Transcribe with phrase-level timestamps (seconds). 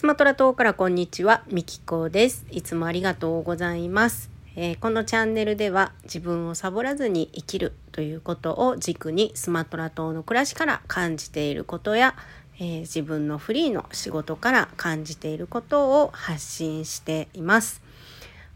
[0.00, 2.46] スマトラ島からこんにちは、みきこです。
[2.50, 4.30] いつもありがとうございます。
[4.56, 12.14] えー、このチャンネルでは自分をサボらずに生きるということを軸にスマトラ島の暮らしから感じていることや、
[12.58, 17.82] えー、自分のフリーの仕事から感じていることを発信しています。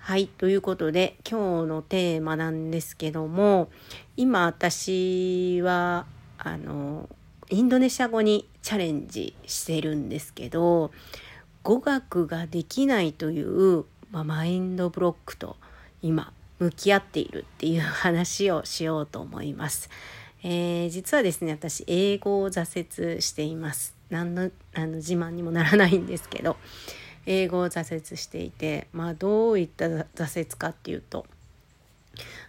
[0.07, 0.27] はい。
[0.27, 3.70] ということで、今日のテーマなんですけども、
[4.19, 6.05] 今私は、
[6.37, 7.09] あの、
[7.48, 10.91] インドネシア語にチャレンジしてるんですけど、
[11.62, 15.56] 語学ができないという、まあ、マインドブロックと
[16.02, 19.89] 今向き合っているっていう話をしようと思います。
[20.42, 26.59] えー、実はですね私英語を挫折しています何のあの自慢にもならないんですけど
[27.27, 31.27] 英語を挫折していてまあどういった挫折かっていうと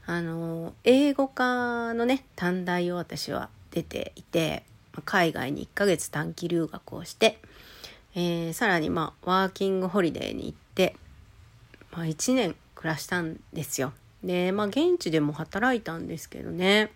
[0.06, 4.64] あの英語科のね短大を私は出ていて
[5.06, 7.40] 海外に1ヶ月短期留学をして
[8.18, 10.96] えー、さらにまあワーキングホリデーに行って、
[11.92, 13.92] まあ、1年暮らしたんですよ。
[14.24, 16.92] でまあ現地でも働いたんですけどね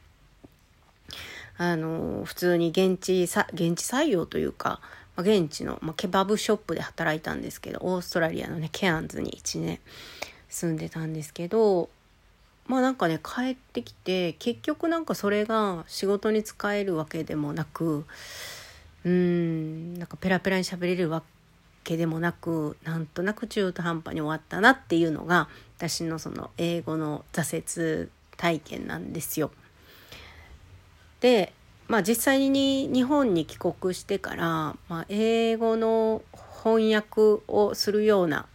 [1.57, 4.79] あの普通に現地さ現地採用というか、
[5.21, 9.79] 現地の、まあ、ケバブショップで働いたんですけどオーストラリアのねケアンズに1年
[10.47, 11.89] 住んでたんですけど
[12.67, 18.05] まあなんかね帰ってきて結局なんかそれが仕事に使えるわけでもなく
[19.05, 21.23] うんなんかペラペラに喋れるわ
[21.83, 29.51] けでもなくなんとなく中途半端に終わったなっていうのが私のその英語の挫折体験なんですよ。
[31.21, 31.53] で
[31.89, 34.45] まあ実際に日本に帰国してから、
[34.87, 36.21] まあ、英語の
[36.63, 38.45] 翻訳をするような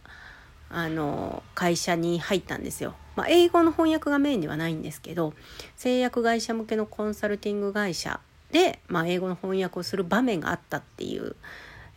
[0.69, 2.95] あの会社に入ったんですよ。
[3.15, 5.33] まあ、英語の翻訳がメインではないんですけど
[5.77, 8.19] 製薬会社向けのコンサルティング会社
[8.51, 11.37] で、まあ、英語の翻訳をする場面があったっていう、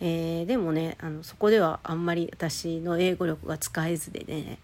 [0.01, 4.59] えー、でもねあのそこではあんまり私の英語力が使えずでね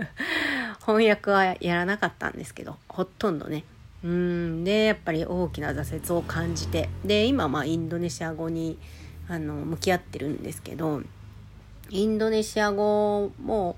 [0.86, 3.64] 翻訳はやらなかったんですけどほとんどね
[4.04, 8.78] うんでやっぱり大きな挫折を感じてで今まあインドネシア語に
[9.28, 11.02] あの向き合ってるんですけど
[11.90, 13.76] インドネシア語も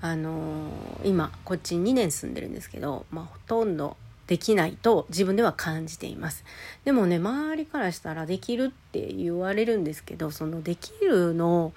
[0.00, 0.70] あの
[1.04, 3.96] 今こっち2年住んでるんですけど、まあ、ほとんど
[4.26, 6.44] できないと自分では感じています。
[6.84, 11.72] でもね、周りからしたらできるって言われるんですけど、そのできるの、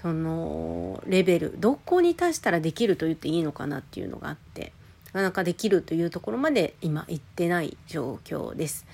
[0.00, 4.72] そのレベル、どこに達したらできると言っていいのかなっていうのがあって、
[5.12, 8.86] なかなかできるというところまで今行ってない状況です。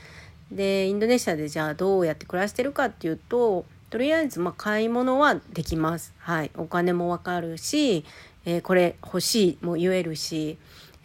[0.50, 6.14] で、インドネシアでじゃあどうやって暮らしてるかっていうと、とりあえずま買い物はできます。
[6.18, 6.50] はい。
[6.56, 8.04] お金もわかるし、
[8.44, 10.58] えー、これ欲しいも言えるし、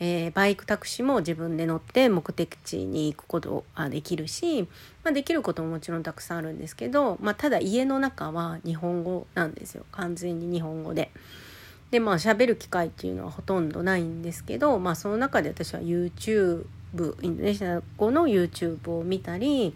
[0.04, 4.64] えー、バイクタクシーも自分で乗って目的地に行くことができるし、
[5.04, 11.12] まあ、できることももちろんたくさんあるんですけど、まあ、ただ家の中は日本語なんですよ完全に日本語で。
[11.91, 16.66] でまあ喋る機会っていうのはほとんどないんですけど、まあ、その中で私は YouTube
[17.22, 19.75] インドネシア語の YouTube を見たり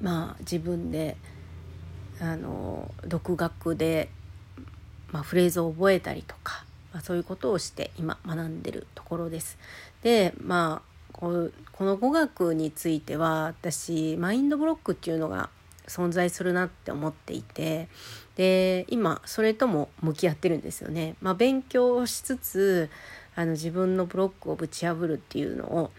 [0.00, 1.16] まあ自分で
[2.20, 4.08] あの独学で、
[5.10, 9.58] まあ、フレーズを覚えたりとかまあ、そういうことをして今学んでるところです。
[10.02, 11.50] でまあこ
[11.80, 15.50] の語学については私マインドブロックっていうのが
[15.86, 17.88] 存在するなって思っていて
[18.36, 21.16] で今それとも向き合ってるんですよね。
[21.20, 22.90] まあ、勉強しつつ
[23.36, 25.90] あの自分のブロックをぶち破るっていうのを、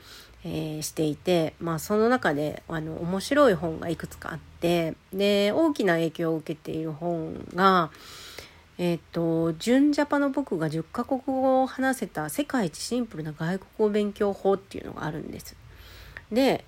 [0.43, 7.91] えー、していて、まあ、その中であの面白い本がいくつかあってで大きな影響を受けている本が
[8.77, 15.55] えっ、ー、と、純ジャパの僕が10カ国語を話せた世界一シンプルな外国語勉強法っていうのがあるんです。
[16.31, 16.65] で、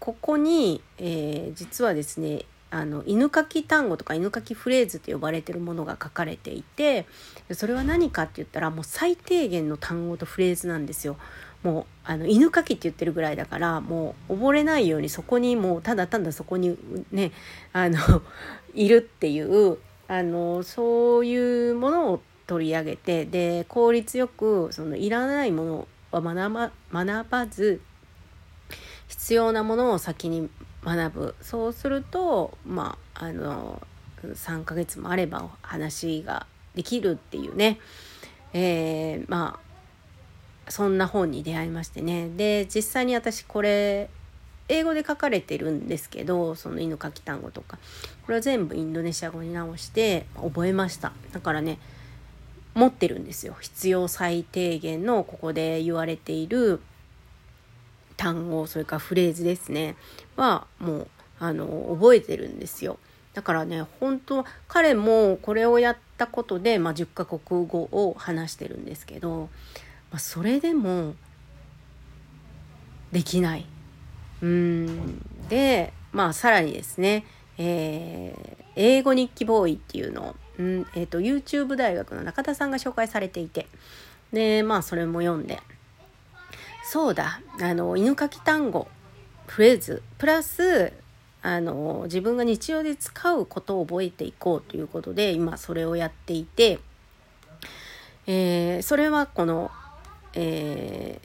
[0.00, 7.06] ここに、えー、実はですね、あの犬かき単語とか犬かきフレーズと呼ばれてるものが書かれていて
[7.52, 11.16] それは何かって言ったらもう最低限の単語とフレーズなんですよ。
[11.62, 16.78] もうあの犬かきって言ってるぐらいだからもう溺れないようにそこにもうただただそこに
[17.10, 17.32] ね
[17.72, 17.98] あの
[18.74, 27.80] いるっていうあのそういうものを取り上げてで効率よくそのいらないものは学ば学ばず
[29.08, 30.48] 必要なものを先に
[30.84, 31.34] 学ぶ。
[31.40, 33.82] そうするとまああの
[34.22, 37.78] 3ヶ月もあれば話ができるっていうね、
[38.52, 39.58] えー、ま
[40.66, 42.28] あそんな本に出会いましてね。
[42.28, 44.10] で実際に私これ
[44.68, 47.78] 英語で書かれてるんですけどその犬かき単語とか。
[48.24, 51.12] これは全部インドネシア語に直して覚えました。
[51.32, 51.78] だからね
[52.74, 53.56] 持ってるんですよ。
[53.60, 56.80] 必要最低限のここで言われている
[58.18, 59.96] 単語それからフレーズですね
[60.36, 61.08] はもう
[61.40, 62.98] あの覚えてるんですよ。
[63.32, 69.48] だからね本当彼もこれをやったことで、まあ、10カ国語を話してるんですけど、
[70.10, 71.14] まあ、それでも
[73.12, 73.66] できない。
[74.42, 77.24] うんでまあさらにですね、
[77.58, 83.66] えー、英語日記ボーイっていうのを、うんえーと、YouTube 大学の中田さんが紹介されていて
[84.32, 85.60] でまあそれも読んで
[86.90, 88.88] そうだあの犬かき単語
[89.46, 90.94] フレーズプラス
[91.42, 96.78] あの自分が日常で使うことを覚えていこうということで今それをやっていて、
[98.26, 99.70] えー、それはこの、
[100.32, 101.20] え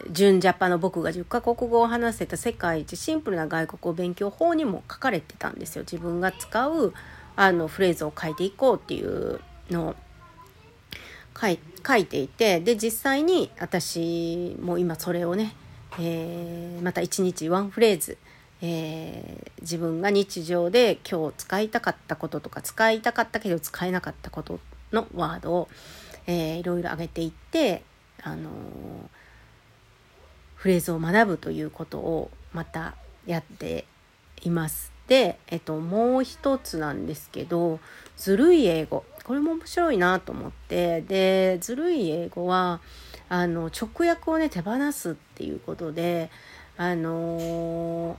[0.00, 5.82] ー、純ジャパの僕が10カ国語を話せた世界一シンプルな外国語勉強法にも書かれてたんですよ。
[5.82, 6.92] 自分が使う
[7.36, 9.40] あのフレーズを書いていこうっていう
[9.70, 9.94] のを
[11.40, 15.54] 書い書いていてで実際に私も今それをね、
[15.98, 18.18] えー、また1日ワンフレーズ
[18.62, 24.60] えー、自分が日常で今日使いたかったこととか使いたかったけど使えなかったこと
[24.92, 25.68] のワードを、
[26.26, 27.82] えー、いろいろ上げていって、
[28.22, 28.52] あのー、
[30.56, 32.94] フレーズを学ぶということをまた
[33.26, 33.86] やって
[34.42, 34.92] います。
[35.06, 37.80] で、えっと、もう一つなんですけど
[38.16, 42.80] ずるい英語これも面白いなと思ってでずるい英語は
[43.28, 46.30] あの直訳をね手放すっていうことで
[46.76, 48.16] あのー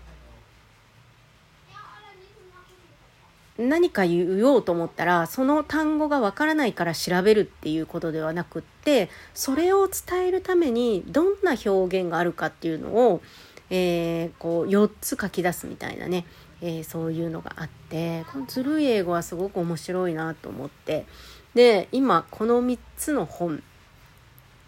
[3.58, 13.22] 何か言おうと思ったらその単語がわからないから調べるっていうことではなくってそれを伝えるためにどんな表現があるかっていうのを、
[13.70, 16.26] えー、こう4つ書き出すみたいなね、
[16.62, 21.06] えー、そういうのがあってこのずるい英語はすごく面白いなと思って。
[21.54, 23.62] で今この3つの本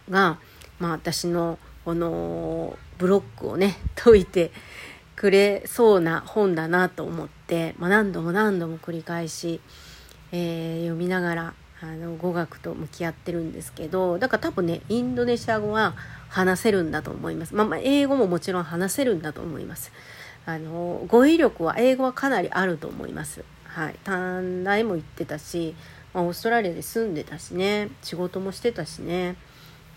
[0.10, 0.38] が、
[0.80, 4.52] まあ、私のこのブロックをね 解いて
[5.16, 9.62] くれそうな本だなと思って、まあ、何度も何度も繰り返し、
[10.32, 15.96] えー、読みながらあの語学と向き合ってるんですけどだから多分ねインドネシア語は
[16.30, 19.92] 話せるんだと思います、まあ、まあ英語ももちろん話せるんだと思います。
[20.46, 23.44] あの語彙力は英語はかなりあると思います。
[23.66, 23.96] はい。
[24.04, 25.76] 短大も行ってたし、
[26.14, 27.90] まあ、オーストラリアで住んでたしね。
[28.02, 29.36] 仕事もしてたしね。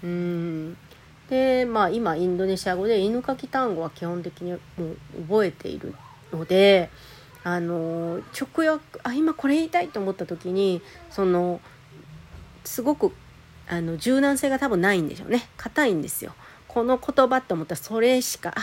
[0.03, 0.77] うん。
[1.29, 4.63] でまあ今インドネシア語で犬かき単語は基本的にもう
[5.23, 5.95] 覚えている
[6.33, 6.91] ので
[7.43, 11.61] あの直訳あ今これ言いたいと思った時にその
[12.65, 13.13] すごく
[13.69, 15.49] あの柔軟性が多分ないんでしょうね。
[15.57, 16.33] 硬いんですよ。
[16.77, 18.61] この言葉と思ったらそれしかあ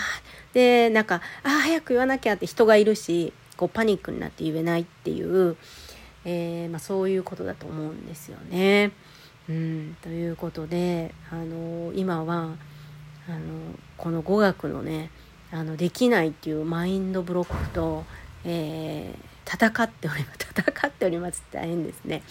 [0.53, 5.57] でなんかあ早く言わなきゃって人がいるしこうパニックになって言えないっていう、
[6.23, 8.91] えー、まあ、そういうことだと思うんですよね。
[9.49, 12.55] うん、ということで、あの今は
[13.27, 13.39] あの
[13.97, 15.09] この語学のね
[15.51, 18.03] あのできないっていうマインドブロックと、
[18.45, 22.21] えー、戦っております戦っておりますって大変ですね。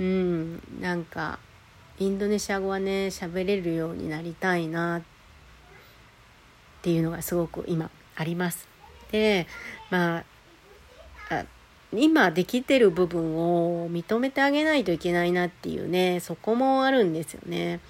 [0.00, 1.38] うん、なんか
[2.00, 5.02] インドネシア語はね喋れるようになりたいなっ
[6.82, 8.68] ていうのがすごく今あります。
[9.10, 9.46] で
[9.90, 10.24] まあ
[11.92, 17.80] 今できてる部分を認めてあげないといけないなっていうねそこもあるんですよね。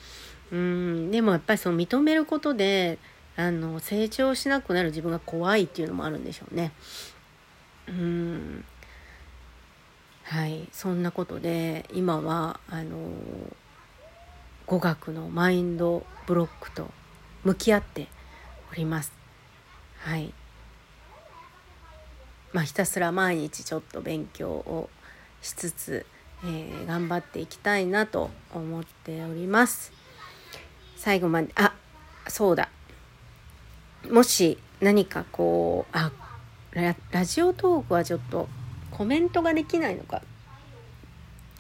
[0.52, 2.98] うんでもやっぱりその認めることで
[3.36, 6.72] あの成長しなくなる自分が怖いっていうのもあるんでしょうね。
[7.88, 8.64] うん
[10.22, 12.98] はいそんなことで今はあの
[14.68, 16.90] 語学のマインドブロックと
[17.42, 18.06] 向き合って
[18.70, 19.12] おります。
[20.00, 20.34] はい
[22.52, 24.90] まあ、ひたすら毎日ちょっと勉強を
[25.40, 26.06] しつつ、
[26.44, 29.90] えー、頑張っていきたいなと思っております。
[30.96, 31.72] 最後まであ
[32.26, 32.68] そうだ
[34.10, 36.12] もし何かこうあ
[36.72, 38.48] ラジオトークはちょっと
[38.90, 40.20] コメントができないのか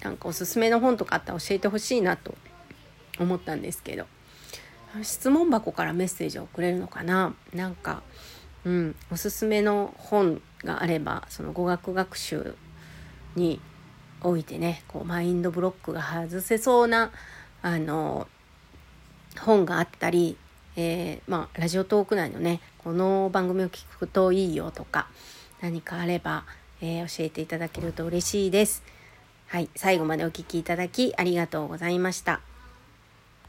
[0.02, 2.34] なんかおすすめの本とかあったら教えてほしいなと
[3.18, 4.06] 思ったんですけど
[5.02, 7.34] 質問箱からメッセージを送れるのかな？
[7.54, 8.02] なんか
[8.64, 12.56] うん、おすすめの本があればその語学学習
[13.36, 13.60] に
[14.20, 17.12] おいてねこうマインドブロックが外せそうな
[17.62, 18.26] あの
[19.40, 20.36] 本があったり、
[20.76, 25.06] えー、まあ、ラジオトーク内のねこの番組を聞くといいよとか
[25.60, 26.44] 何かあれば、
[26.80, 28.82] えー、教えていただけると嬉しいです。
[29.46, 32.40] はい、最後までお聴きいただきありがとうございました。